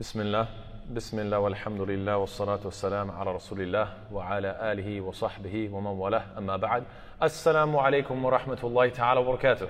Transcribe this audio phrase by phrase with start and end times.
[0.00, 0.46] بسم الله
[0.90, 6.56] بسم الله والحمد لله والصلاة والسلام على رسول الله وعلى آله وصحبه ومن والاه أما
[6.56, 6.84] بعد
[7.22, 9.68] السلام عليكم ورحمة الله تعالى وبركاته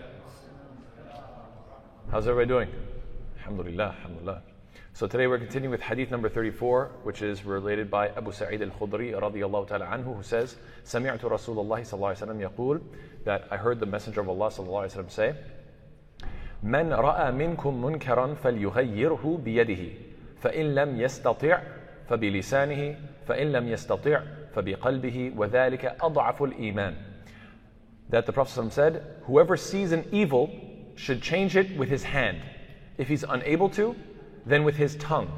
[2.12, 2.68] How's everybody doing?
[3.38, 4.42] Alhamdulillah, alhamdulillah.
[4.92, 9.10] So today we're continuing with hadith number 34, which is related by Abu Sa'id al-Khudri
[9.20, 12.80] radiyallahu ta'ala anhu, who says, سمعت رسول الله صلى الله عليه وسلم يقول,
[13.24, 15.34] that I heard the Messenger of Allah صلى الله عليه وسلم say,
[16.62, 20.09] من رأى منكم منكرا فليغيره بيده
[20.41, 21.61] فإن لم يستطع
[22.09, 22.95] فبلسانه
[23.27, 24.21] فإن لم يستطع
[24.55, 26.95] فبقلبه وذلك أضعف الإيمان
[28.09, 30.51] That the Prophet said, whoever sees an evil
[30.95, 32.41] should change it with his hand.
[32.99, 33.95] If he's unable to,
[34.45, 35.31] then with his tongue.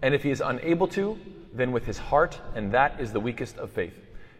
[0.00, 1.18] And if he is unable to,
[1.52, 3.92] then with his heart, and that is the weakest of faith.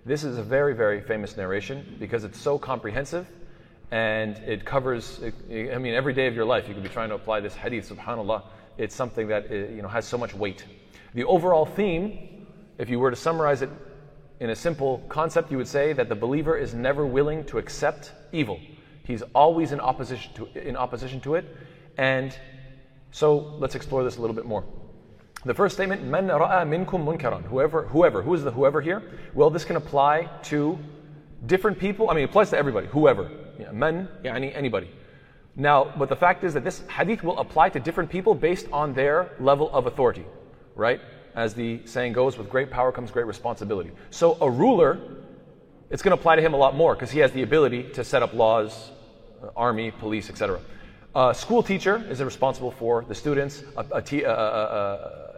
[0.06, 3.28] This is a very, very famous narration because it's so comprehensive
[3.90, 5.20] and it covers,
[5.50, 7.90] I mean, every day of your life you could be trying to apply this hadith,
[7.90, 8.42] subhanAllah.
[8.77, 10.65] It's something that uh, you know, has so much weight.
[11.13, 12.47] The overall theme,
[12.77, 13.69] if you were to summarize it
[14.39, 18.11] in a simple concept, you would say that the believer is never willing to accept
[18.31, 18.59] evil.
[19.03, 21.45] He's always in opposition to, in opposition to it.
[21.97, 22.37] And
[23.11, 24.65] so let's explore this a little bit more.
[25.45, 27.43] The first statement, man ra'a minkum munkaran.
[27.43, 29.03] Whoever, whoever, who is the whoever here?
[29.33, 30.77] Well, this can apply to
[31.45, 32.09] different people.
[32.09, 32.87] I mean, it applies to everybody.
[32.87, 33.29] Whoever.
[33.71, 34.89] Man, yani anybody.
[35.55, 38.93] Now, but the fact is that this hadith will apply to different people based on
[38.93, 40.25] their level of authority,
[40.75, 40.99] right?
[41.33, 43.91] As the saying goes, with great power comes great responsibility.
[44.09, 44.99] So a ruler,
[45.89, 48.03] it's going to apply to him a lot more because he has the ability to
[48.03, 48.91] set up laws,
[49.41, 50.59] uh, army, police, etc.
[51.15, 53.63] A school teacher is responsible for the students.
[53.77, 54.23] A, a,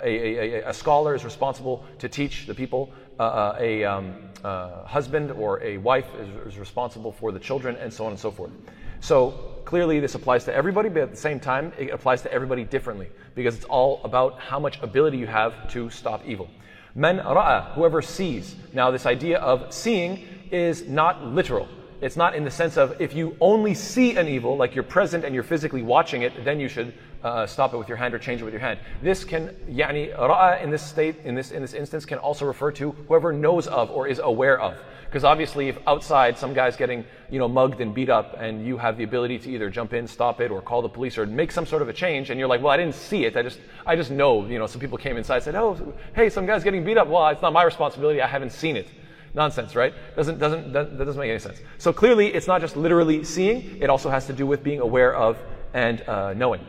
[0.03, 2.91] a, a, scholar is responsible to teach the people.
[3.19, 7.93] Uh, a um, uh, husband or a wife is, is, responsible for the children, and
[7.93, 8.51] so on and so forth.
[8.99, 9.31] So
[9.65, 13.09] clearly, this applies to everybody, but at the same time, it applies to everybody differently
[13.35, 16.49] because it's all about how much ability you have to stop evil.
[16.95, 18.55] Men ra'a, whoever sees.
[18.73, 21.67] Now, this idea of seeing is not literal.
[22.01, 25.25] It's not in the sense of if you only see an evil, like you're present
[25.25, 26.93] and you're physically watching it, then you should
[27.23, 28.79] uh, stop it with your hand or change it with your hand.
[29.01, 32.71] This can, yani, ra'a in this state, in this, in this instance, can also refer
[32.73, 34.77] to whoever knows of or is aware of.
[35.07, 38.77] Because obviously, if outside some guy's getting, you know, mugged and beat up, and you
[38.77, 41.51] have the ability to either jump in, stop it, or call the police, or make
[41.51, 43.37] some sort of a change, and you're like, well, I didn't see it.
[43.37, 44.45] I just, I just know.
[44.45, 47.07] You know, some people came inside, said, oh, hey, some guy's getting beat up.
[47.07, 48.21] Well, it's not my responsibility.
[48.21, 48.87] I haven't seen it.
[49.33, 49.93] Nonsense, right?
[50.15, 51.59] Doesn't, doesn't, that doesn't make any sense.
[51.77, 55.15] So clearly, it's not just literally seeing, it also has to do with being aware
[55.15, 55.37] of
[55.73, 56.65] and uh, knowing.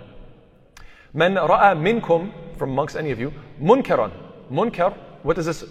[1.15, 4.13] Man ra'a minkum, from amongst any of you, munkaran.
[4.51, 5.65] Munkar, what does this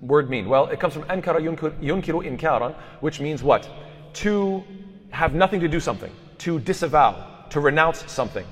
[0.00, 0.48] word mean?
[0.48, 3.68] Well, it comes from ankara yunkiru inkaran, which means what?
[4.14, 4.64] To
[5.10, 8.46] have nothing to do something, to disavow, to renounce something.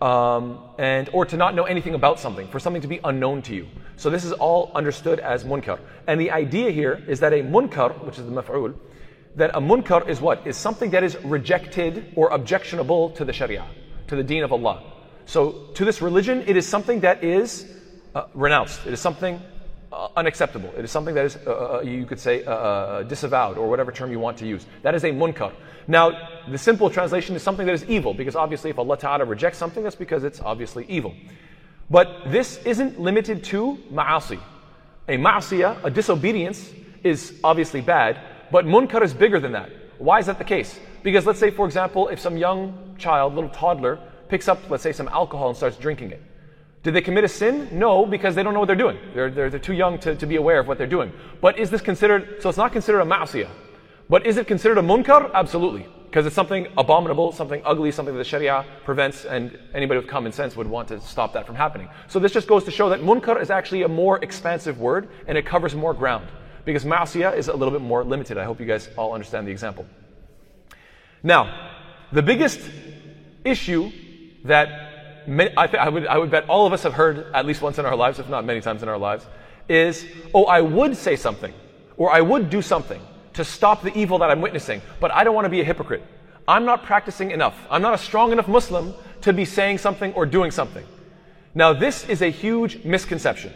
[0.00, 3.54] Um, and or to not know anything about something, for something to be unknown to
[3.54, 3.68] you.
[3.96, 5.78] So this is all understood as munkar.
[6.06, 8.74] And the idea here is that a munkar, which is the maf'ul,
[9.36, 10.46] that a munkar is what?
[10.46, 13.64] Is something that is rejected or objectionable to the sharia,
[14.08, 14.82] to the deen of Allah.
[15.26, 17.66] So to this religion, it is something that is
[18.14, 18.86] uh, renounced.
[18.86, 19.40] It is something
[19.94, 20.72] uh, unacceptable.
[20.76, 22.38] It is something that is, uh, you could say,
[23.08, 24.66] disavowed, or whatever term you want to use.
[24.82, 25.52] That is a munkar.
[25.86, 29.58] Now, the simple translation is something that is evil, because obviously if Allah Ta'ala rejects
[29.58, 31.14] something, that's because it's obviously evil.
[31.90, 34.40] But this isn't limited to ma'asi.
[35.08, 36.72] A ma'asiyah, a disobedience,
[37.02, 38.18] is obviously bad,
[38.50, 39.70] but munkar is bigger than that.
[39.98, 40.80] Why is that the case?
[41.02, 44.92] Because let's say, for example, if some young child, little toddler, picks up, let's say,
[44.92, 46.22] some alcohol and starts drinking it.
[46.84, 47.70] Did they commit a sin?
[47.72, 48.98] No, because they don't know what they're doing.
[49.14, 51.14] They're, they're, they're too young to, to be aware of what they're doing.
[51.40, 53.48] But is this considered, so it's not considered a ma'asiyah.
[54.10, 55.32] But is it considered a munkar?
[55.32, 55.88] Absolutely.
[56.04, 60.30] Because it's something abominable, something ugly, something that the Sharia prevents, and anybody with common
[60.30, 61.88] sense would want to stop that from happening.
[62.06, 65.38] So this just goes to show that munkar is actually a more expansive word, and
[65.38, 66.28] it covers more ground.
[66.66, 68.36] Because ma'asiyah is a little bit more limited.
[68.36, 69.86] I hope you guys all understand the example.
[71.22, 71.72] Now,
[72.12, 72.60] the biggest
[73.42, 73.90] issue
[74.44, 74.93] that
[75.26, 77.78] I, th- I, would, I would bet all of us have heard at least once
[77.78, 79.26] in our lives, if not many times in our lives,
[79.68, 81.52] is, oh, I would say something,
[81.96, 83.00] or I would do something
[83.34, 86.02] to stop the evil that I'm witnessing, but I don't want to be a hypocrite.
[86.46, 87.58] I'm not practicing enough.
[87.70, 90.84] I'm not a strong enough Muslim to be saying something or doing something.
[91.54, 93.52] Now, this is a huge misconception.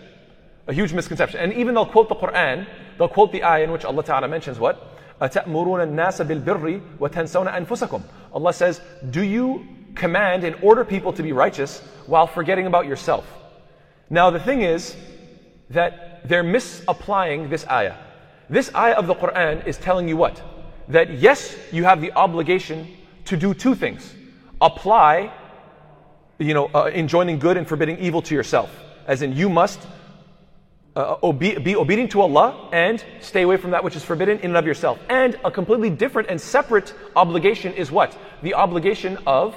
[0.67, 1.41] A huge misconception.
[1.41, 2.67] And even they'll quote the Quran,
[2.97, 4.95] they'll quote the ayah in which Allah Ta'ala mentions what?
[5.21, 5.33] Allah
[8.53, 8.81] says,
[9.11, 13.27] Do you command and order people to be righteous while forgetting about yourself?
[14.11, 14.97] Now, the thing is
[15.71, 17.97] that they're misapplying this ayah.
[18.49, 20.41] This ayah of the Quran is telling you what?
[20.89, 22.89] That yes, you have the obligation
[23.27, 24.15] to do two things
[24.61, 25.33] apply
[26.39, 28.71] you know, uh, enjoining good and forbidding evil to yourself.
[29.07, 29.81] As in, you must
[30.95, 34.47] uh, obe- be obedient to Allah and stay away from that which is forbidden in
[34.47, 34.99] and of yourself.
[35.09, 38.17] And a completely different and separate obligation is what?
[38.43, 39.55] The obligation of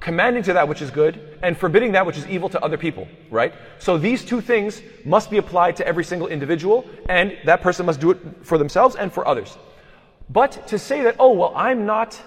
[0.00, 3.08] commanding to that which is good and forbidding that which is evil to other people,
[3.30, 3.52] right?
[3.78, 8.00] So these two things must be applied to every single individual, and that person must
[8.00, 9.56] do it for themselves and for others.
[10.30, 12.20] But to say that, oh, well, I'm not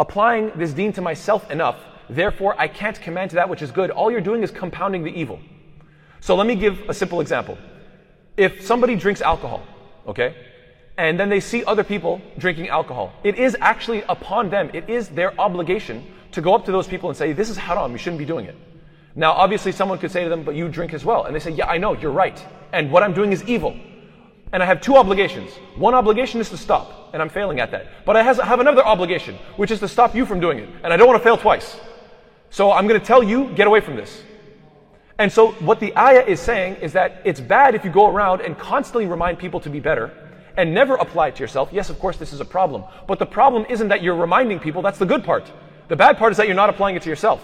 [0.00, 1.76] applying this deen to myself enough,
[2.08, 5.10] therefore I can't command to that which is good, all you're doing is compounding the
[5.10, 5.40] evil.
[6.20, 7.56] So let me give a simple example.
[8.36, 9.62] If somebody drinks alcohol,
[10.06, 10.34] okay,
[10.96, 15.08] and then they see other people drinking alcohol, it is actually upon them, it is
[15.08, 18.18] their obligation to go up to those people and say, This is haram, you shouldn't
[18.18, 18.56] be doing it.
[19.14, 21.24] Now, obviously, someone could say to them, But you drink as well.
[21.24, 22.44] And they say, Yeah, I know, you're right.
[22.72, 23.76] And what I'm doing is evil.
[24.52, 25.50] And I have two obligations.
[25.76, 27.86] One obligation is to stop, and I'm failing at that.
[28.06, 30.68] But I have another obligation, which is to stop you from doing it.
[30.82, 31.76] And I don't want to fail twice.
[32.50, 34.22] So I'm going to tell you, get away from this.
[35.18, 38.40] And so what the ayah is saying is that it's bad if you go around
[38.40, 40.12] and constantly remind people to be better
[40.56, 41.70] and never apply it to yourself.
[41.72, 42.84] Yes, of course, this is a problem.
[43.06, 45.50] But the problem isn't that you're reminding people, that's the good part.
[45.87, 47.41] The bad part is that you're not applying it to yourself.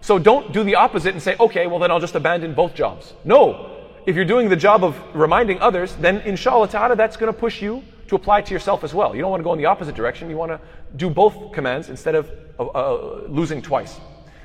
[0.00, 3.12] So don't do the opposite and say, okay, well then I'll just abandon both jobs.
[3.24, 3.74] No.
[4.06, 7.60] If you're doing the job of reminding others, then inshallah ta'ala, that's going to push
[7.60, 9.14] you to apply it to yourself as well.
[9.14, 10.30] You don't want to go in the opposite direction.
[10.30, 10.60] You want to
[10.96, 14.00] do both commands instead of uh, uh, losing twice.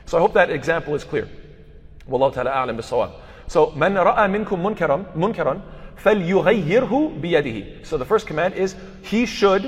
[0.05, 1.29] So I hope that example is clear.
[2.09, 3.13] Wallahu ta'ala a'lam bisawab.
[3.47, 5.61] So, من رأى منكم منكرا منكرا
[5.97, 7.85] فليغيره بيده.
[7.85, 9.63] So the first command is he should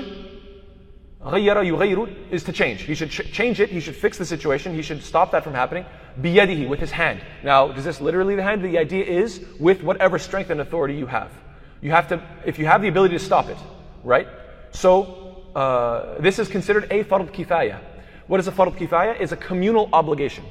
[1.24, 2.82] غير يغير is to change.
[2.82, 3.70] He should ch- change it.
[3.70, 4.74] He should fix the situation.
[4.74, 5.84] He should stop that from happening.
[6.20, 7.20] بيده with his hand.
[7.42, 8.62] Now, does this literally the hand?
[8.62, 11.30] The idea is with whatever strength and authority you have.
[11.80, 13.58] You have to, if you have the ability to stop it,
[14.04, 14.28] right?
[14.70, 17.80] So, uh, this is considered a fard kifaya.
[18.26, 19.20] What is a fard kifaya?
[19.20, 20.44] Is a communal obligation.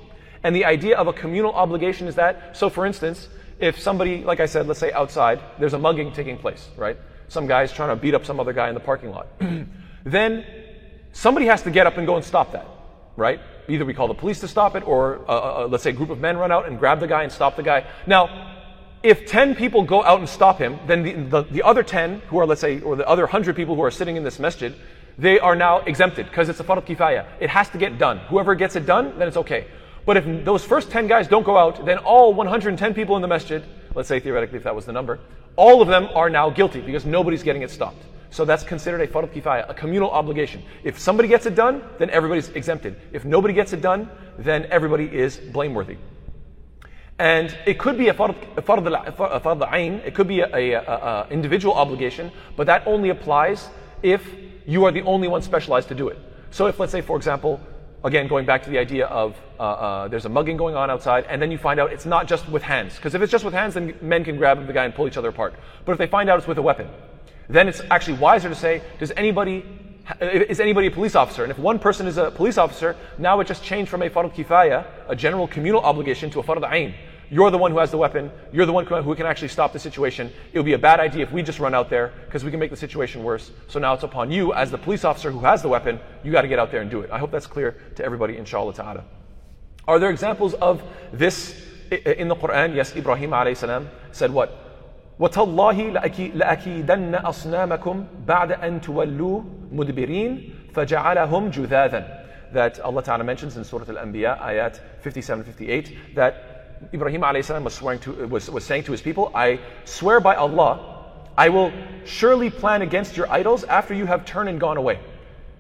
[0.44, 3.28] And the idea of a communal obligation is that, so for instance,
[3.60, 6.98] if somebody, like I said, let's say outside, there's a mugging taking place, right?
[7.30, 9.28] Some guy's trying to beat up some other guy in the parking lot.
[10.04, 10.46] then
[11.13, 12.67] somebody has to get up and go and stop that,
[13.17, 13.41] right?
[13.69, 15.95] Either we call the police to stop it, or uh, uh, uh, let's say a
[15.95, 17.87] group of men run out and grab the guy and stop the guy.
[18.07, 18.57] Now,
[19.03, 22.39] if 10 people go out and stop him, then the, the, the other 10, who
[22.39, 24.75] are, let's say, or the other 100 people who are sitting in this masjid,
[25.17, 27.27] they are now exempted because it's a fard kifaya.
[27.41, 28.19] It has to get done.
[28.29, 29.67] Whoever gets it done, then it's okay.
[30.07, 33.29] But if those first 10 guys don't go out, then all 110 people in the
[33.29, 33.63] masjid,
[33.95, 35.19] let's say theoretically if that was the number,
[35.57, 38.03] all of them are now guilty because nobody's getting it stopped.
[38.31, 40.63] So that's considered a fard kifaya, a communal obligation.
[40.85, 42.97] If somebody gets it done, then everybody's exempted.
[43.13, 45.97] If nobody gets it done, then everybody is blameworthy.
[47.19, 51.75] And it could be a fard, a fard it could be a, a, a, individual
[51.75, 53.69] obligation, but that only applies
[54.03, 54.27] if
[54.67, 56.19] you are the only one specialized to do it.
[56.51, 57.61] So if, let's say, for example,
[58.05, 61.27] again, going back to the idea of uh, uh, there's a mugging going on outside,
[61.29, 62.97] and then you find out it's not just with hands.
[62.97, 65.19] Because if it's just with hands, then men can grab the guy and pull each
[65.19, 65.55] other apart.
[65.85, 66.89] But if they find out it's with a weapon,
[67.55, 69.65] then it's actually wiser to say, does anybody,
[70.21, 71.43] is anybody a police officer?
[71.43, 74.33] And if one person is a police officer, now it just changed from a fard
[74.35, 76.95] kifaya, a general communal obligation, to a fard ain.
[77.33, 78.33] You're the one who has the weapon.
[78.53, 80.33] You're the one who can actually stop the situation.
[80.53, 82.59] It would be a bad idea if we just run out there because we can
[82.59, 83.53] make the situation worse.
[83.69, 86.01] So now it's upon you as the police officer who has the weapon.
[86.25, 87.11] You got to get out there and do it.
[87.13, 89.05] I hope that's clear to everybody, inshallah ta'ala.
[89.87, 90.83] Are there examples of
[91.13, 91.55] this
[91.93, 92.75] in the Quran?
[92.75, 94.70] Yes, Ibrahim alayhi salam said what?
[95.20, 95.82] وتالله
[96.36, 99.42] لأكيدن أصنامكم بعد أن تولوا
[99.72, 107.64] مدبرين فجعلهم جذاذا that Allah Ta'ala mentions in Surah Al-Anbiya, ayat 57-58, that Ibrahim alayhi
[107.64, 111.04] was, swearing to, was, was saying to his people, I swear by Allah,
[111.38, 111.72] I will
[112.06, 115.00] surely plan against your idols after you have turned and gone away.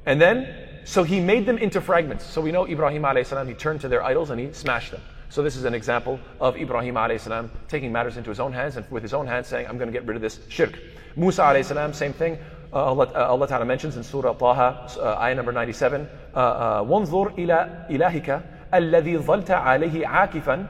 [0.05, 0.47] And then,
[0.85, 2.25] so he made them into fragments.
[2.25, 5.01] So we know Ibrahim alayhi he turned to their idols and he smashed them.
[5.29, 8.89] So this is an example of Ibrahim alayhi taking matters into his own hands and
[8.91, 10.79] with his own hands saying, I'm going to get rid of this shirk.
[11.15, 12.37] Musa alayhi same thing.
[12.73, 17.89] Uh, Allah, uh, Allah Ta'ala mentions in Surah Taha, uh, ayah number 97, وَانظُرْ إِلَى
[17.89, 18.43] إِلَهِكَ
[18.73, 20.67] الَّذِي ظَلْتَ عَلَيْهِ عَاكِفًا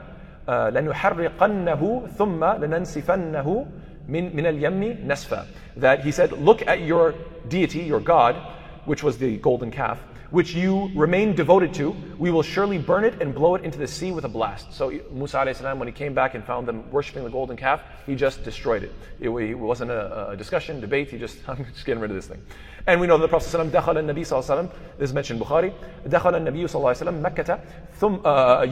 [0.48, 3.66] لنحرقنه ثم لننسفنه
[4.08, 5.44] من من اليم نسفا
[5.76, 7.14] that he said look at your
[7.48, 8.36] deity your god
[8.84, 9.98] which was the golden calf
[10.30, 13.86] which you remain devoted to, we will surely burn it and blow it into the
[13.86, 14.72] sea with a blast.
[14.72, 18.14] So Musa salam, when he came back and found them worshipping the golden calf, he
[18.14, 18.92] just destroyed it.
[19.20, 22.26] It, it wasn't a, a, discussion, debate, he just, I'm just getting rid of this
[22.26, 22.42] thing.
[22.88, 25.14] And we know that the Prophet ﷺ, دخل النبي صلى الله عليه وسلم, this is
[25.14, 25.72] mentioned in Bukhari,
[26.06, 27.60] دخل النبي صلى الله عليه وسلم مكة
[27.98, 28.14] ثم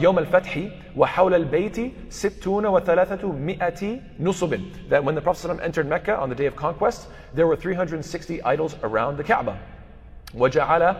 [0.01, 4.89] يوم الفتح وحول البيت ستون وثلاثة مئة نصب.
[4.89, 8.41] That when the Prophet ﷺ entered Mecca on the day of conquest, there were 360
[8.43, 9.59] idols around the Kaaba.
[10.33, 10.95] وجعل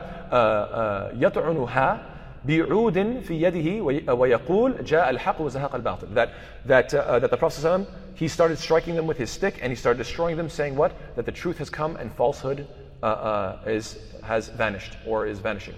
[1.14, 2.16] يطعنها
[2.48, 6.30] بعود في يده ويقول جاء الحق وزهق الباطل that
[6.66, 9.76] that uh, that the Prophet ﷺ, he started striking them with his stick and he
[9.76, 12.68] started destroying them saying what that the truth has come and falsehood
[13.02, 15.76] uh, uh, is has vanished or is vanishing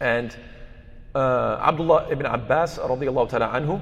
[0.00, 0.36] and
[1.14, 3.80] uh, Abdullah ibn Abbas radiallahu ta'ala anhu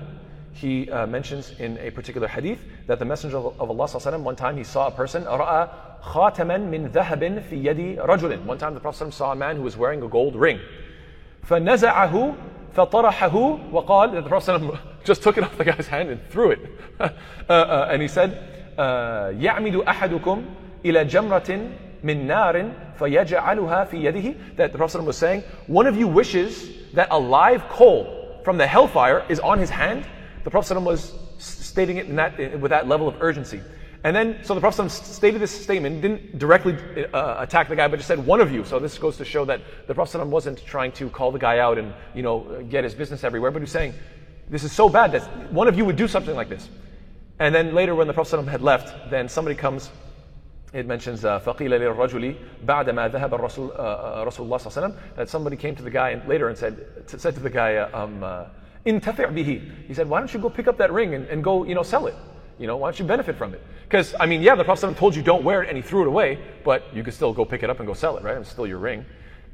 [0.53, 4.37] he uh, mentions in a particular hadith that the Messenger of, of Allah وسلم, one
[4.37, 5.69] time he saw a person رأى
[6.03, 9.63] خاتما من ذهب في يد رجل one time the Prophet ﷺ saw a man who
[9.63, 10.59] was wearing a gold ring
[11.45, 12.35] فنزعه
[12.77, 16.51] فطرحه وقال that the Prophet ﷺ just took it off the guy's hand and threw
[16.51, 16.61] it
[17.01, 17.09] uh,
[17.49, 20.45] uh, and he said uh, يعمد أحدكم
[20.85, 21.71] إلى جمرة
[22.03, 26.71] من نار فيجعلها في يده that the Prophet ﷺ was saying one of you wishes
[26.95, 30.07] that a live coal from the hellfire is on his hand
[30.45, 33.61] the Prophet ﷺ was stating it that, with that level of urgency.
[34.05, 36.77] And then, so the Prophet ﷺ stated this statement, didn't directly
[37.13, 38.65] uh, attack the guy, but just said, one of you.
[38.65, 41.59] So this goes to show that the Prophet ﷺ wasn't trying to call the guy
[41.59, 43.95] out and, you know, get his business everywhere, but he was saying,
[44.49, 46.69] this is so bad that one of you would do something like this.
[47.39, 49.91] And then later when the Prophet ﷺ had left, then somebody comes,
[50.73, 55.57] it mentions فَقِيلَ لِلرَّجُلِ بَعْدَمَا ذَهَبَ الرَّسُولُ رسول الله صلى الله عليه وسلم that somebody
[55.57, 58.45] came to the guy and later and said, said to the guy, um, uh,
[58.87, 59.87] intafi' bihi.
[59.87, 61.83] He said, why don't you go pick up that ring and, and go, you know,
[61.83, 62.15] sell it?
[62.59, 63.63] You know, why don't you benefit from it?
[63.85, 66.09] Because, I mean, yeah, the Prophet told you don't wear it and he threw it
[66.09, 68.37] away, but you could still go pick it up and go sell it, right?
[68.37, 69.05] It's still your ring.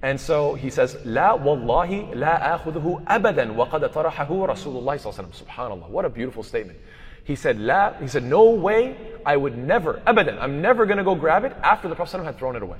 [0.02, 5.14] And so he says, لا والله لا آخذه أبدا وقد طرحه رسول الله صلى الله
[5.14, 5.46] عليه وسلم.
[5.46, 5.88] Subhanallah.
[5.88, 6.78] What a beautiful statement.
[7.24, 11.04] He said, La, he said, no way, I would never, abadan, I'm never going to
[11.04, 12.76] go grab it after the Prophet had thrown it away.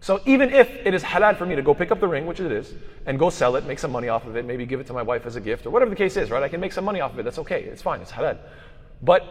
[0.00, 2.40] So even if it is halal for me to go pick up the ring, which
[2.40, 2.72] it is,
[3.04, 5.02] and go sell it, make some money off of it, maybe give it to my
[5.02, 6.42] wife as a gift, or whatever the case is, right?
[6.42, 7.24] I can make some money off of it.
[7.24, 7.64] That's okay.
[7.64, 8.00] It's fine.
[8.00, 8.38] It's halal.
[9.02, 9.22] But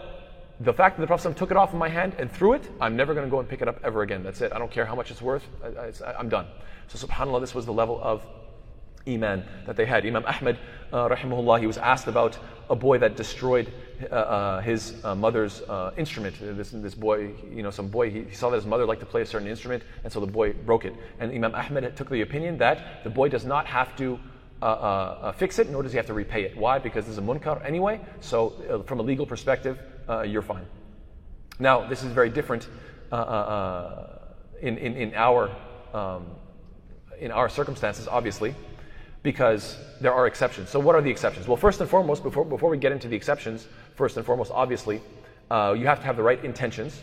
[0.59, 2.95] the fact that the Prophet took it off of my hand and threw it, I'm
[2.95, 4.21] never going to go and pick it up ever again.
[4.23, 4.51] That's it.
[4.53, 5.43] I don't care how much it's worth.
[5.63, 6.45] I, am done.
[6.88, 8.25] So subhanAllah, this was the level of
[9.09, 10.05] iman that they had.
[10.05, 10.57] Imam Ahmed,
[10.91, 12.37] uh, rahimahullah, he was asked about
[12.69, 13.71] a boy that destroyed
[14.11, 16.35] uh, uh, his uh, mother's uh, instrument.
[16.39, 19.05] This, this boy, you know, some boy, he, he, saw that his mother liked to
[19.05, 20.93] play a certain instrument, and so the boy broke it.
[21.19, 24.19] And Imam Ahmed took the opinion that the boy does not have to
[24.61, 26.55] uh, fix it, nor does he have to repay it.
[26.55, 26.79] Why?
[26.79, 29.79] Because this is a munkar anyway, so from a legal perspective,
[30.25, 30.65] you're fine.
[31.59, 32.67] Now, this is very different
[33.11, 35.49] in, in, in, our,
[35.93, 36.27] um,
[37.19, 38.53] in our circumstances, obviously
[39.23, 40.69] because there are exceptions.
[40.69, 41.47] So, what are the exceptions?
[41.47, 45.01] Well, first and foremost, before, before we get into the exceptions, first and foremost, obviously,
[45.51, 47.01] uh, you have to have the right intentions.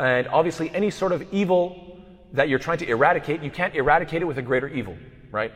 [0.00, 2.00] And obviously, any sort of evil
[2.32, 4.96] that you're trying to eradicate, you can't eradicate it with a greater evil,
[5.30, 5.52] right?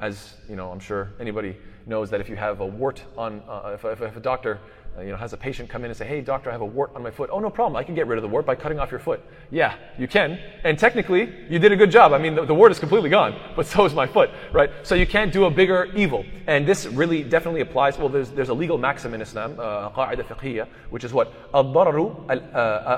[0.00, 1.56] As you know, I'm sure anybody
[1.86, 4.58] knows that if you have a wart on, uh, if, if, if a doctor
[4.99, 6.91] you know, has a patient come in and say, hey, doctor, I have a wart
[6.95, 7.29] on my foot.
[7.31, 7.75] Oh, no problem.
[7.75, 9.21] I can get rid of the wart by cutting off your foot.
[9.51, 10.39] Yeah, you can.
[10.63, 12.13] And technically, you did a good job.
[12.13, 14.71] I mean, the, the wart is completely gone, but so is my foot, right?
[14.83, 16.25] So you can't do a bigger evil.
[16.47, 17.97] And this really definitely applies.
[17.97, 21.31] Well, there's, there's a legal maxim in Islam, uh, قاعدة which is what?
[21.53, 22.29] الضرر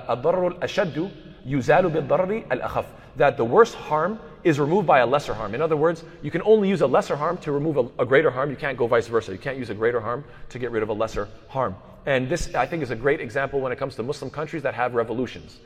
[0.09, 1.12] الضرر الأشد
[1.45, 2.86] يزال بالضرر الأخف.
[3.17, 5.54] That the worst harm is removed by a lesser harm.
[5.54, 8.30] In other words, you can only use a lesser harm to remove a, a, greater
[8.30, 8.50] harm.
[8.50, 9.32] You can't go vice versa.
[9.32, 11.74] You can't use a greater harm to get rid of a lesser harm.
[12.06, 14.74] And this, I think, is a great example when it comes to Muslim countries that
[14.74, 15.58] have revolutions.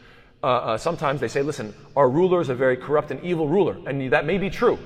[0.42, 3.76] Uh, uh, sometimes they say, listen, our ruler is a very corrupt and evil ruler.
[3.87, 4.78] And that may be true.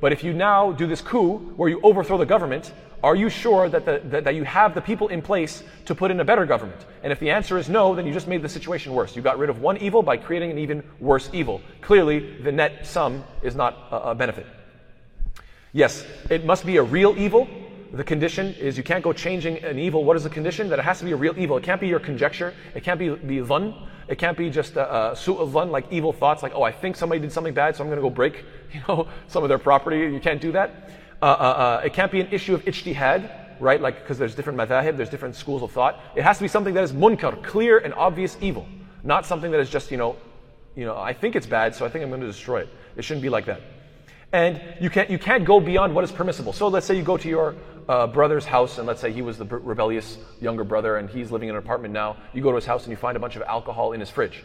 [0.00, 3.68] But if you now do this coup where you overthrow the government, are you sure
[3.68, 6.44] that, the, that, that, you have the people in place to put in a better
[6.44, 6.84] government?
[7.02, 9.14] And if the answer is no, then you just made the situation worse.
[9.14, 11.60] You got rid of one evil by creating an even worse evil.
[11.80, 14.46] Clearly, the net sum is not a, a benefit.
[15.72, 17.46] Yes, it must be a real evil.
[17.92, 20.04] The condition is you can't go changing an evil.
[20.04, 20.68] What is the condition?
[20.68, 21.56] That it has to be a real evil.
[21.56, 22.52] It can't be your conjecture.
[22.74, 23.74] It can't be, be dhan.
[24.08, 26.72] It can't be just a, a suit of dhan, like evil thoughts, like, oh, I
[26.72, 29.48] think somebody did something bad, so I'm going to go break you know, some of
[29.48, 29.98] their property.
[29.98, 30.90] You can't do that.
[31.20, 33.80] Uh, uh, uh, it can't be an issue of ijtihad, right?
[33.80, 36.00] Like, because there's different madhahib, there's different schools of thought.
[36.14, 38.66] It has to be something that is munkar, clear and obvious evil.
[39.02, 40.16] Not something that is just, you know,
[40.76, 42.68] you know, I think it's bad, so I think I'm going to destroy it.
[42.96, 43.60] It shouldn't be like that.
[44.32, 46.52] And you can't, you can't go beyond what is permissible.
[46.52, 47.56] So let's say you go to your
[47.88, 51.48] uh, brother's house, and let's say he was the rebellious younger brother, and he's living
[51.48, 52.16] in an apartment now.
[52.32, 54.44] You go to his house and you find a bunch of alcohol in his fridge.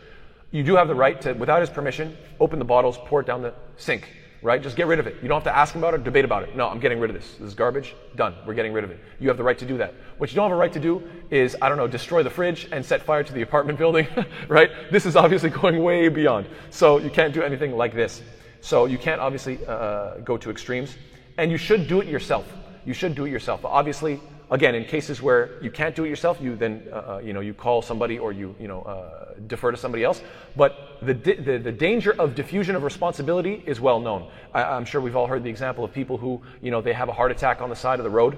[0.50, 3.44] You do have the right to, without his permission, open the bottles, pour it down
[3.44, 4.10] the sink
[4.43, 4.62] right?
[4.62, 5.15] Just get rid of it.
[5.21, 6.55] You don't have to ask about it, debate about it.
[6.55, 7.35] No, I'm getting rid of this.
[7.39, 7.95] This is garbage.
[8.15, 8.35] Done.
[8.45, 9.00] We're getting rid of it.
[9.19, 9.93] You have the right to do that.
[10.17, 12.67] What you don't have a right to do is, I don't know, destroy the fridge
[12.71, 14.05] and set fire to the apartment building,
[14.50, 14.69] right?
[14.91, 16.47] This is obviously going way beyond.
[16.69, 18.21] So you can't do anything like this.
[18.59, 20.97] So you can't obviously uh, go to extremes.
[21.38, 22.45] And you should do it yourself.
[22.85, 23.63] You should do it yourself.
[23.63, 24.19] Obviously,
[24.53, 27.39] Again, in cases where you can't do it yourself, you then uh, uh, you know
[27.39, 30.22] you call somebody or you you know uh, defer to somebody else.
[30.55, 34.29] But the, the the danger of diffusion of responsibility is well known.
[34.53, 37.10] I, I'm sure we've all heard the example of people who you know they have
[37.10, 38.38] a heart attack on the side of the road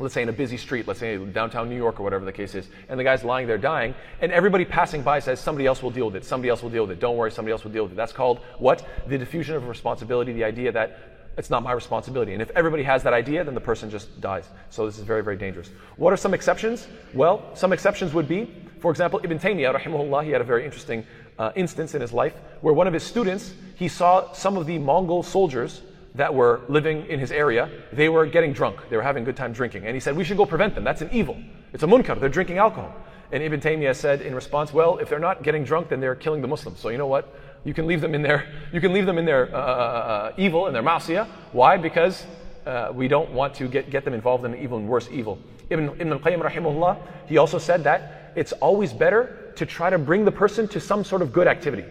[0.00, 2.54] let's say in a busy street, let's say downtown New York or whatever the case
[2.54, 5.90] is, and the guy's lying there dying, and everybody passing by says, somebody else will
[5.90, 7.84] deal with it, somebody else will deal with it, don't worry, somebody else will deal
[7.84, 7.94] with it.
[7.94, 8.84] That's called what?
[9.06, 12.32] The diffusion of responsibility, the idea that it's not my responsibility.
[12.32, 14.48] And if everybody has that idea, then the person just dies.
[14.70, 15.70] So this is very, very dangerous.
[15.96, 16.86] What are some exceptions?
[17.14, 21.06] Well, some exceptions would be, for example, Ibn Taymiyyah, rahimahullah, he had a very interesting
[21.38, 24.78] uh, instance in his life where one of his students, he saw some of the
[24.78, 25.82] Mongol soldiers
[26.14, 28.76] that were living in his area, they were getting drunk.
[28.90, 29.86] They were having a good time drinking.
[29.86, 30.84] And he said, we should go prevent them.
[30.84, 31.36] That's an evil.
[31.72, 32.20] It's a munkar.
[32.20, 32.94] They're drinking alcohol.
[33.32, 36.42] And Ibn Taymiyyah said in response, well, if they're not getting drunk, then they're killing
[36.42, 36.80] the Muslims.
[36.80, 37.34] So you know what?
[37.64, 40.32] You can leave them in their, you can leave them in their uh, uh, uh
[40.36, 41.26] evil, in their ma'asiyah.
[41.52, 41.76] Why?
[41.76, 42.26] Because
[42.66, 45.38] uh, we don't want to get, get them involved in an even worse evil.
[45.70, 50.24] Ibn, Ibn al-Qayyim rahimahullah, he also said that it's always better to try to bring
[50.24, 51.84] the person to some sort of good activity.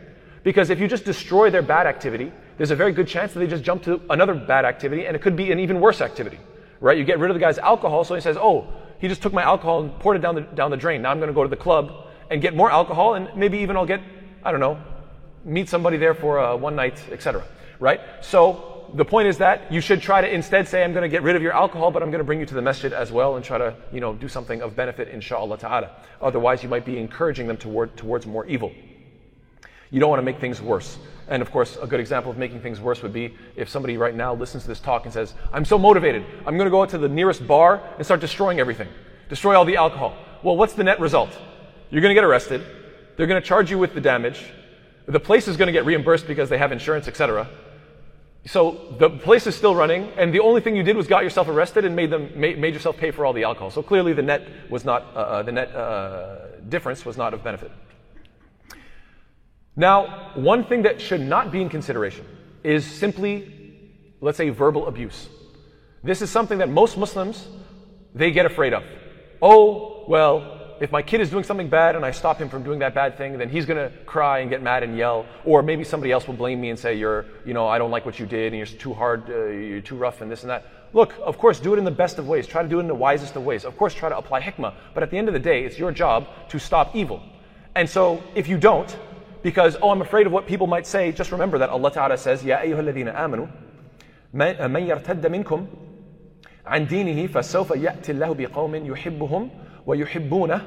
[0.44, 3.48] Because if you just destroy their bad activity, there's a very good chance that they
[3.48, 6.40] just jump to another bad activity and it could be an even worse activity.
[6.80, 6.98] Right?
[6.98, 8.68] You get rid of the guy's alcohol, so he says, oh,
[9.00, 11.02] he just took my alcohol and poured it down the, down the drain.
[11.02, 13.78] Now I'm going to go to the club and get more alcohol and maybe even
[13.78, 14.02] I'll get,
[14.44, 14.82] I don't know,
[15.44, 17.44] meet somebody there for a one night, etc.
[17.80, 18.02] Right?
[18.22, 21.24] So the point is that you should try to instead say, I'm going to get
[21.24, 23.36] rid of your alcohol, but I'm going to bring you to the masjid as well
[23.36, 25.92] and try to, you know, do something of benefit, inshallah ta'ala.
[26.22, 28.72] Otherwise, you might be encouraging them toward, towards more evil.
[29.90, 30.98] You don't want to make things worse.
[31.28, 34.16] And of course, a good example of making things worse would be if somebody right
[34.16, 36.90] now listens to this talk and says, I'm so motivated, I'm going to go out
[36.90, 38.90] to the nearest bar and start destroying everything,
[39.30, 40.18] destroy all the alcohol.
[40.44, 41.30] Well, what's the net result?
[41.90, 42.64] You're going to get arrested.
[43.16, 44.44] They're going to charge you with the damage.
[45.08, 47.50] The place is going to get reimbursed because they have insurance, etc.
[48.46, 51.48] So the place is still running, and the only thing you did was got yourself
[51.48, 53.70] arrested and made them made, yourself pay for all the alcohol.
[53.70, 57.44] So clearly, the net was not uh, uh the net uh, difference was not of
[57.44, 57.72] benefit.
[59.76, 62.26] Now, one thing that should not be in consideration
[62.64, 63.80] is simply,
[64.20, 65.30] let's say, verbal abuse.
[66.04, 67.48] This is something that most Muslims,
[68.14, 68.84] they get afraid of.
[69.42, 72.79] Oh, well, if my kid is doing something bad and I stop him from doing
[72.81, 75.27] that bad thing, then he's going to cry and get mad and yell.
[75.45, 78.05] Or maybe somebody else will blame me and say, you're, you know, I don't like
[78.05, 80.67] what you did and you're too hard, uh, you're too rough and this and that.
[80.93, 82.47] Look, of course, do it in the best of ways.
[82.47, 83.65] Try to do it in the wisest of ways.
[83.65, 84.75] Of course, try to apply hikmah.
[84.95, 87.23] But at the end of the day, it's your job to stop evil.
[87.75, 88.97] And so, if you don't,
[89.43, 92.43] because, oh, I'm afraid of what people might say, just remember that Allah Ta'ala says,
[92.43, 93.49] يَا أَيُّهَا الَّذِينَ آمَنُوا
[94.35, 95.67] مَنْ يَرْتَدَّ مِنْكُمْ
[96.67, 99.51] عن دينه فسوف يأتي الله بقوم يحبهم
[99.87, 100.61] ويحبونه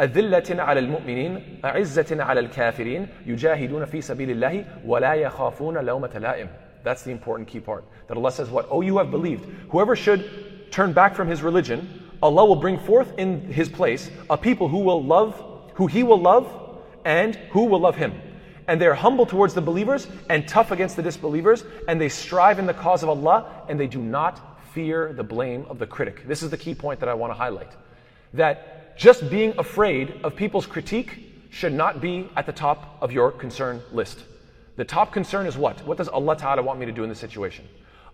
[0.00, 6.48] أذلة على المؤمنين أعزة على الكافرين يجاهدون في سبيل الله ولا يخافون لومة لائم
[6.84, 7.84] That's the important key part.
[8.06, 8.68] That Allah says what?
[8.70, 9.44] Oh, you have believed.
[9.70, 14.36] Whoever should turn back from his religion, Allah will bring forth in his place a
[14.38, 15.42] people who will love,
[15.74, 16.46] who he will love
[17.04, 18.12] and who will love him.
[18.68, 22.66] And they're humble towards the believers and tough against the disbelievers, and they strive in
[22.66, 24.40] the cause of Allah, and they do not
[24.72, 26.26] fear the blame of the critic.
[26.26, 27.72] This is the key point that I want to highlight.
[28.34, 33.30] That just being afraid of people's critique should not be at the top of your
[33.32, 34.24] concern list.
[34.76, 35.84] The top concern is what?
[35.86, 37.66] What does Allah Ta'ala want me to do in this situation?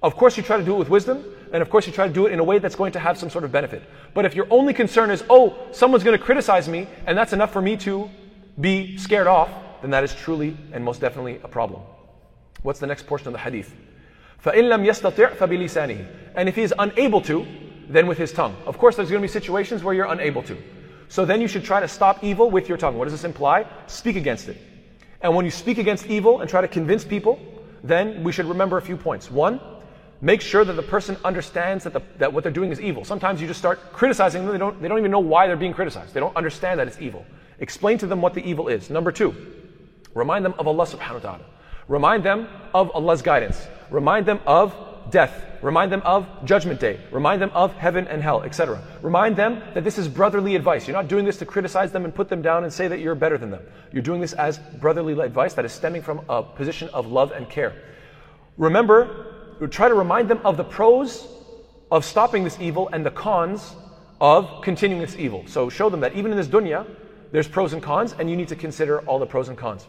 [0.02, 2.12] Of course, you try to do it with wisdom, and of course, you try to
[2.12, 3.82] do it in a way that's going to have some sort of benefit.
[4.12, 7.52] But if your only concern is, oh, someone's going to criticize me, and that's enough
[7.52, 8.10] for me to
[8.60, 9.48] be scared off,
[9.80, 11.82] then that is truly and most definitely a problem.
[12.62, 13.74] What's the next portion of the hadith?
[14.42, 17.46] فَإِن لَمْ يَسْتَطِعْ فَبِلِسَانِهِ And if he is unable to,
[17.89, 18.55] then with his tongue.
[18.65, 20.57] Of course, there's going to be situations where you're unable to.
[21.09, 22.97] So then you should try to stop evil with your tongue.
[22.97, 23.65] What does this imply?
[23.87, 24.57] Speak against it.
[25.21, 27.39] And when you speak against evil and try to convince people,
[27.83, 29.31] then we should remember a few points.
[29.31, 29.59] One,
[30.21, 33.03] make sure that the person understands that, the, that what they're doing is evil.
[33.03, 35.73] Sometimes you just start criticizing them, they don't, they don't even know why they're being
[35.73, 36.13] criticized.
[36.13, 37.25] They don't understand that it's evil.
[37.59, 38.89] Explain to them what the evil is.
[38.89, 39.35] Number two,
[40.13, 41.45] remind them of Allah subhanahu wa ta'ala.
[41.87, 43.67] Remind them of Allah's guidance.
[43.89, 44.75] Remind them of
[45.09, 45.43] death.
[45.61, 46.99] Remind them of judgment day.
[47.11, 48.81] Remind them of heaven and hell, etc.
[49.01, 50.87] Remind them that this is brotherly advice.
[50.87, 53.15] You're not doing this to criticize them and put them down and say that you're
[53.15, 53.63] better than them.
[53.91, 57.49] You're doing this as brotherly advice that is stemming from a position of love and
[57.49, 57.73] care.
[58.57, 61.27] Remember, try to remind them of the pros
[61.91, 63.75] of stopping this evil and the cons
[64.21, 65.43] of continuing this evil.
[65.47, 66.85] So show them that even in this dunya,
[67.31, 69.87] there's pros and cons, and you need to consider all the pros and cons.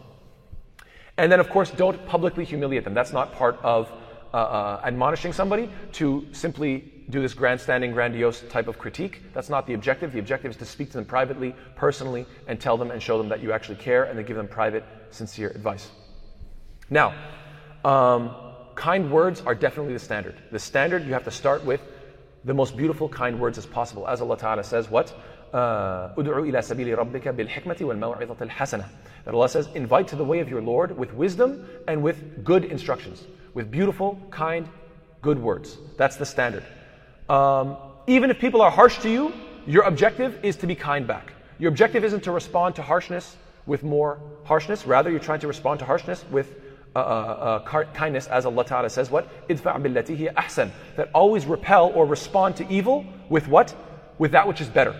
[1.17, 2.93] And then, of course, don't publicly humiliate them.
[2.93, 3.91] That's not part of
[4.33, 9.21] uh, uh, admonishing somebody to simply do this grandstanding, grandiose type of critique.
[9.33, 10.13] That's not the objective.
[10.13, 13.27] The objective is to speak to them privately, personally, and tell them and show them
[13.27, 15.89] that you actually care and to give them private, sincere advice.
[16.89, 17.13] Now,
[17.83, 18.33] um,
[18.75, 20.35] kind words are definitely the standard.
[20.49, 21.81] The standard you have to start with
[22.45, 24.07] the most beautiful kind words as possible.
[24.07, 25.13] As Allah Ta'ala says, what?
[25.53, 26.13] Uh,
[29.25, 32.63] that Allah says, invite to the way of your Lord with wisdom and with good
[32.63, 34.67] instructions with beautiful, kind,
[35.21, 35.77] good words.
[35.97, 36.63] That's the standard.
[37.29, 39.33] Um, even if people are harsh to you,
[39.67, 41.33] your objective is to be kind back.
[41.59, 44.85] Your objective isn't to respond to harshness with more harshness.
[44.87, 46.55] Rather, you're trying to respond to harshness with
[46.95, 49.47] uh, uh, uh, kindness, as Allah Ta'ala says, what?
[49.47, 50.71] Idfa' billati ahsan.
[50.97, 53.73] That always repel or respond to evil with what?
[54.17, 54.95] With that which is better.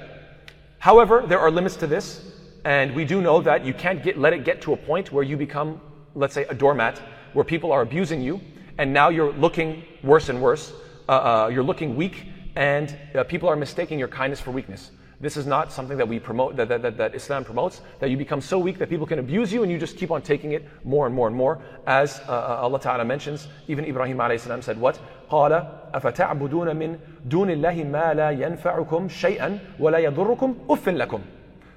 [0.77, 2.31] However, there are limits to this,
[2.63, 5.23] and we do know that you can't get, let it get to a point where
[5.23, 5.81] you become,
[6.15, 7.01] let's say, a doormat,
[7.32, 8.40] where people are abusing you,
[8.78, 10.72] and now you're looking worse and worse.
[11.08, 14.90] Uh, uh, you're looking weak, and uh, people are mistaking your kindness for weakness.
[15.18, 18.18] This is not something that we promote, that, that, that, that, Islam promotes, that you
[18.18, 20.68] become so weak that people can abuse you and you just keep on taking it
[20.84, 21.58] more and more and more.
[21.86, 24.98] As uh, uh Allah Ta'ala mentions, even Ibrahim salam said what?
[25.30, 25.52] قال
[25.94, 31.20] أفتعبدون من دون الله ما لا ينفعكم شيئا ولا يضركم أف لكم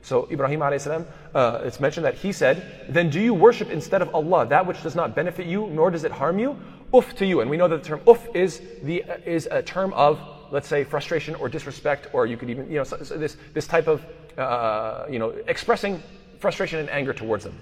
[0.04, 4.14] so Ibrahim alayhi uh, it's mentioned that he said, then do you worship instead of
[4.14, 6.56] Allah that which does not benefit you, nor does it harm you?
[6.92, 7.40] Uff to you.
[7.40, 10.20] And we know that the term uff is, the, is a term of
[10.54, 13.66] let's say, frustration or disrespect, or you could even, you know, so, so this, this
[13.66, 14.06] type of,
[14.38, 16.00] uh, you know, expressing
[16.38, 17.58] frustration and anger towards them.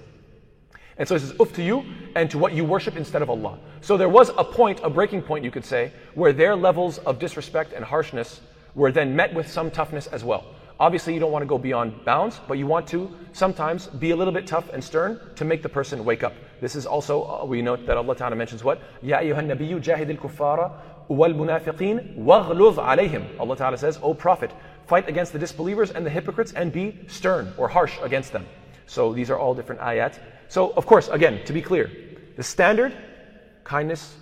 [0.98, 3.59] And so it says, uff to you and to what you worship instead of Allah.
[3.81, 7.18] So there was a point, a breaking point, you could say, where their levels of
[7.18, 8.42] disrespect and harshness
[8.74, 10.44] were then met with some toughness as well
[10.78, 14.16] obviously you don't want to go beyond bounds, but you want to sometimes be a
[14.16, 16.35] little bit tough and stern to make the person wake up.
[16.61, 18.80] This is also, uh, we note that Allah Ta'ala mentions what?
[19.02, 20.72] Ya ayyuhan nabiyyu Jahidil kuffara
[21.08, 23.26] wal-munafiqeen waghluz alayhim.
[23.38, 24.50] Allah Ta'ala says, O Prophet,
[24.87, 28.46] fight against the disbelievers and the hypocrites and be stern or harsh against them.
[28.87, 30.18] So these are all different ayat.
[30.48, 31.90] So of course, again, to be clear,
[32.37, 32.94] the standard,
[33.64, 34.14] kindness,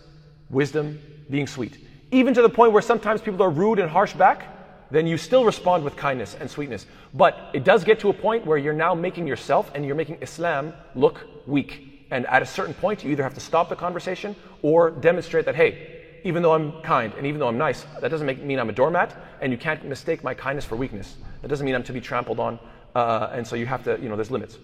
[0.48, 1.78] wisdom, being sweet.
[2.10, 4.46] Even to the point where sometimes people are rude and harsh back,
[4.90, 6.86] then you still respond with kindness and sweetness.
[7.14, 10.18] But it does get to a point where you're now making yourself and you're making
[10.20, 12.06] Islam look weak.
[12.10, 15.54] And at a certain point, you either have to stop the conversation or demonstrate that,
[15.54, 18.68] hey, even though I'm kind and even though I'm nice, that doesn't make, mean I'm
[18.68, 21.16] a doormat, and you can't mistake my kindness for weakness.
[21.42, 22.58] That doesn't mean I'm to be trampled on,
[22.94, 24.58] uh, and so you have to, you know, there's limits.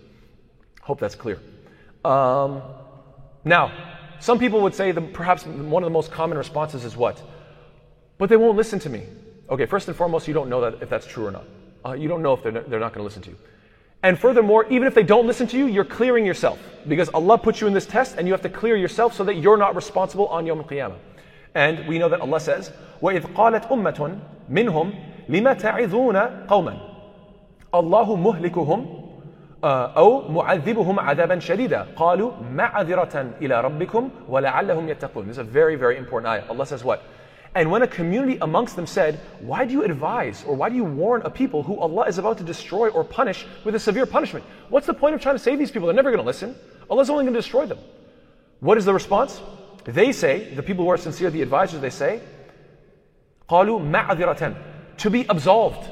[0.82, 1.40] Hope that's clear.
[2.04, 2.62] Um,
[3.44, 3.72] now,
[4.20, 7.22] some people would say that perhaps one of the most common responses is what?
[8.18, 9.04] But they won't listen to me.
[9.49, 11.43] Okay, first and foremost, you don't know that if that's true or not.
[11.85, 13.37] Uh, you don't know if they're, they're not going to listen to you.
[14.03, 17.61] And furthermore, even if they don't listen to you, you're clearing yourself because Allah put
[17.61, 20.27] you in this test and you have to clear yourself so that you're not responsible
[20.27, 20.97] on Yom Qiyamah.
[21.53, 26.91] And we know that Allah says, وَإِذْ قَالَتْ أُمَّةٌ مِّنْهُمْ لِمَ تَعِذُونَ قَوْمًا
[27.73, 29.01] الله مهلكهم
[29.63, 35.97] أو معذبهم عذابا شديدا قالوا معذرة إلى ربكم ولعلهم يتقون This is a very, very
[35.97, 36.43] important ayah.
[36.49, 37.03] Allah says what?
[37.55, 40.85] And when a community amongst them said, Why do you advise or why do you
[40.85, 44.45] warn a people who Allah is about to destroy or punish with a severe punishment?
[44.69, 45.87] What's the point of trying to save these people?
[45.87, 46.55] They're never going to listen.
[46.89, 47.79] Allah's only going to destroy them.
[48.61, 49.41] What is the response?
[49.83, 52.21] They say, the people who are sincere, the advisors, they say,
[53.49, 54.55] قالوا معذرة
[54.97, 55.89] to be absolved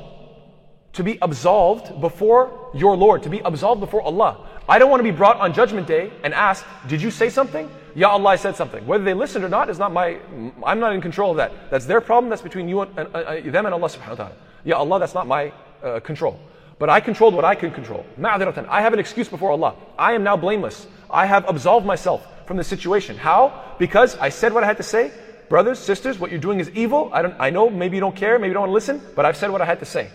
[0.94, 4.48] to be absolved before your Lord, to be absolved before Allah.
[4.68, 7.70] I don't want to be brought on judgment day and asked, did you say something?
[7.95, 8.87] Ya Allah, said something.
[8.87, 10.19] Whether they listened or not is not my,
[10.65, 11.53] I'm not in control of that.
[11.71, 12.29] That's their problem.
[12.29, 14.33] That's between you and, uh, uh, them and Allah subhanahu wa ta'ala.
[14.65, 15.53] Ya Allah, that's not my
[15.83, 16.39] uh, control.
[16.79, 18.05] But I controlled what I could control.
[18.19, 18.67] Ma'adiratan.
[18.69, 19.77] I have an excuse before Allah.
[19.97, 20.87] I am now blameless.
[21.09, 23.17] I have absolved myself from the situation.
[23.17, 23.77] How?
[23.79, 25.13] Because I said what I had to say.
[25.49, 27.11] Brothers, sisters, what you're doing is evil.
[27.13, 29.25] I, don't, I know maybe you don't care, maybe you don't want to listen, but
[29.25, 30.11] I've said what I had to say.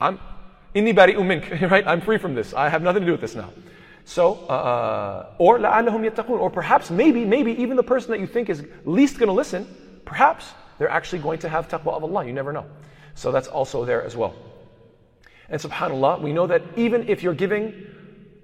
[0.00, 0.18] I'm
[0.74, 1.86] inni bari'un mink, right?
[1.86, 2.54] I'm free from this.
[2.54, 3.50] I have nothing to do with this now.
[4.10, 8.26] So, uh, uh or la'allahum yattaqun, or perhaps, maybe, maybe even the person that you
[8.26, 9.68] think is least going to listen,
[10.04, 12.26] perhaps they're actually going to have taqwa of Allah.
[12.26, 12.66] You never know.
[13.14, 14.34] So that's also there as well.
[15.48, 17.86] And subhanAllah, we know that even if you're giving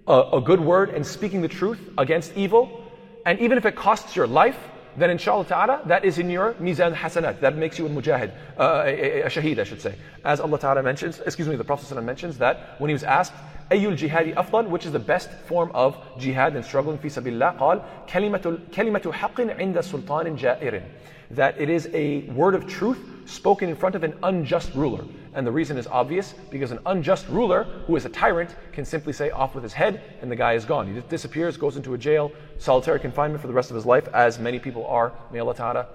[0.07, 2.85] a, a good word and speaking the truth against evil,
[3.24, 4.59] and even if it costs your life,
[4.96, 7.40] then inshallah ta'ala, that is in your mizan hasanat.
[7.40, 9.96] That makes you a mujahid, uh, a, a, a, shaheed, I should say.
[10.24, 13.33] As Allah ta'ala mentions, excuse me, the Prophet mentions that when he was asked,
[13.71, 17.81] Ayyul jihadi afdal, which is the best form of jihad and struggling fi sabilillah, قال
[18.07, 20.84] كلمة, كلمة حق عند سلطان جائر.
[21.31, 25.05] That it is a word of truth spoken in front of an unjust ruler.
[25.34, 29.13] And the reason is obvious because an unjust ruler who is a tyrant can simply
[29.13, 30.93] say off with his head and the guy is gone.
[30.93, 34.39] He disappears, goes into a jail, solitary confinement for the rest of his life, as
[34.39, 35.13] many people are.
[35.31, 35.88] May Allah Ta'ala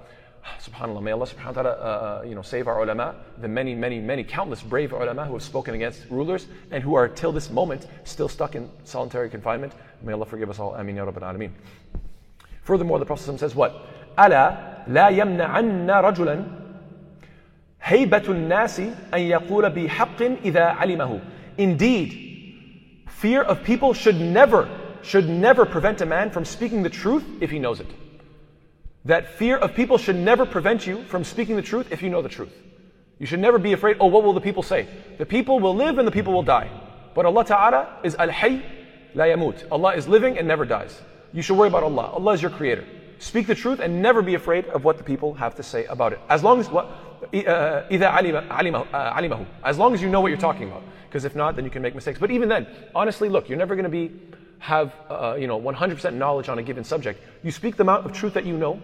[0.61, 3.75] subhanallah, may Allah subhanahu wa ta'ala uh, uh, you know, save our ulama, the many,
[3.75, 7.51] many, many countless brave ulama who have spoken against rulers and who are till this
[7.51, 9.73] moment still stuck in solitary confinement.
[10.03, 10.75] May Allah forgive us all.
[10.75, 11.51] Ameen ya Rabbil Alameen.
[12.62, 13.75] Furthermore, the Prophet says what?
[14.19, 16.45] ألا لا يمنعن رجلا
[17.83, 18.81] هيبة الناس
[19.15, 21.21] أن يقول بحق إذا علمه.
[21.59, 24.69] Indeed, fear of people should never,
[25.03, 27.87] should never prevent a man from speaking the truth if he knows it.
[29.06, 32.22] That fear of people should never prevent you from speaking the truth if you know
[32.22, 32.54] the truth.
[33.18, 34.88] You should never be afraid, oh, what will the people say?
[35.18, 36.70] The people will live and the people will die.
[37.14, 38.64] But Allah Ta'ala is Al Hayy
[39.14, 39.66] La Yamut.
[39.72, 41.00] Allah is living and never dies.
[41.34, 42.12] You should worry about Allah.
[42.14, 42.86] Allah is your creator.
[43.20, 46.14] Speak the truth and never be afraid of what the people have to say about
[46.14, 46.20] it.
[46.30, 46.90] As long as what
[47.34, 47.86] uh,
[48.94, 50.84] uh, as long as you know what you're talking about.
[51.08, 52.20] Because if not, then you can make mistakes.
[52.20, 54.12] But even then, honestly, look, you're never going to be
[54.60, 57.22] have uh, you know 100% knowledge on a given subject.
[57.44, 58.82] You speak the amount of truth that you know,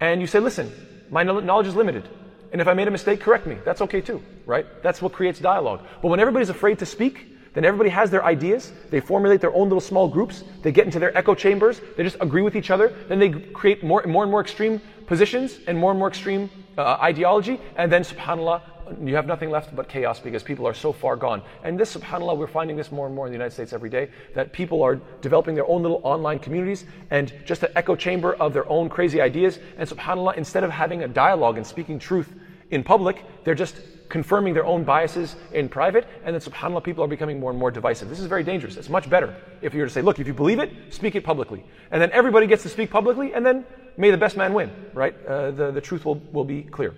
[0.00, 0.70] and you say, listen,
[1.10, 2.08] my knowledge is limited.
[2.52, 3.56] And if I made a mistake, correct me.
[3.64, 4.66] That's okay too, right?
[4.82, 5.86] That's what creates dialogue.
[6.02, 8.72] But when everybody's afraid to speak, then everybody has their ideas.
[8.90, 10.44] They formulate their own little small groups.
[10.62, 11.80] They get into their echo chambers.
[11.96, 12.94] They just agree with each other.
[13.08, 16.48] Then they create more, and more and more extreme positions and more and more extreme
[16.76, 17.60] uh, ideology.
[17.76, 18.62] And then, subhanAllah,
[19.04, 21.42] you have nothing left but chaos because people are so far gone.
[21.64, 24.10] And this, subhanAllah, we're finding this more and more in the United States every day
[24.34, 28.52] that people are developing their own little online communities and just an echo chamber of
[28.52, 29.58] their own crazy ideas.
[29.76, 32.32] And subhanAllah, instead of having a dialogue and speaking truth
[32.70, 37.08] in public, they're just confirming their own biases in private, and then subhanAllah, people are
[37.08, 38.08] becoming more and more divisive.
[38.08, 38.76] This is very dangerous.
[38.76, 41.24] It's much better if you were to say, look, if you believe it, speak it
[41.24, 41.64] publicly.
[41.90, 43.66] And then everybody gets to speak publicly, and then
[43.97, 45.15] may the best man win, right?
[45.25, 46.93] Uh, the, the truth will, will be clear.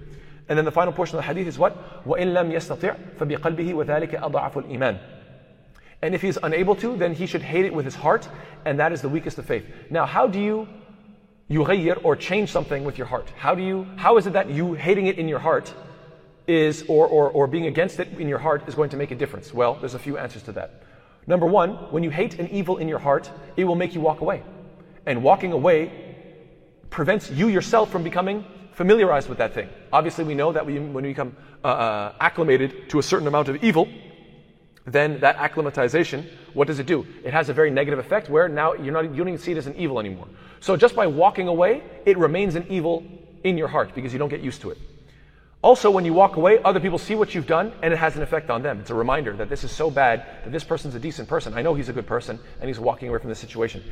[0.48, 2.06] And then the final portion of the hadith is what?
[2.06, 5.00] وَإِن لَمْ يَسْتَطِعْ فَبِقَلْبِهِ وَذَلِكَ أَضَعَفُ الْإِيمَانِ
[6.02, 8.30] And if he's unable to, then he should hate it with his heart,
[8.64, 9.66] and that is the weakest of faith.
[9.90, 10.68] Now, how do you
[11.50, 13.32] يغير or change something with your heart?
[13.38, 15.74] How do you, how is it that you hating it in your heart
[16.48, 19.16] is, or, or, or being against it in your heart is going to make a
[19.16, 19.54] difference?
[19.54, 20.84] Well, there's a few answers to that.
[21.28, 24.22] Number one, when you hate an evil in your heart, it will make you walk
[24.22, 24.44] away.
[25.08, 26.09] And walking away
[26.91, 29.69] prevents you yourself from becoming familiarized with that thing.
[29.93, 33.49] Obviously, we know that we, when we become uh, uh, acclimated to a certain amount
[33.49, 33.89] of evil,
[34.87, 37.07] then that acclimatization, what does it do?
[37.25, 39.59] It has a very negative effect where now you're not, you don't even see it
[39.59, 40.27] as an evil anymore.
[40.61, 43.05] So just by walking away, it remains an evil
[43.45, 44.79] in your heart because you don't get used to it.
[45.63, 48.23] Also, when you walk away, other people see what you've done and it has an
[48.23, 48.81] effect on them.
[48.81, 51.53] It's a reminder that this is so bad that this person's a decent person.
[51.53, 53.85] I know he's a good person and he's walking away from the situation.